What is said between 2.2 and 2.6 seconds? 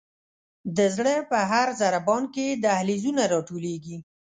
کې